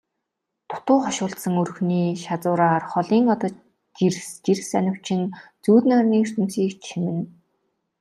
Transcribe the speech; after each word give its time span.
Дутуу 0.69 0.97
хошуулдсан 1.03 1.53
өрхний 1.63 2.09
шазуураар 2.23 2.83
холын 2.91 3.25
одод 3.33 3.55
жирс 3.97 4.27
жирс 4.45 4.69
анивчин 4.79 5.21
зүүд 5.63 5.83
нойрны 5.89 6.15
ертөнцийг 6.23 6.71
чимнэ. 6.85 7.17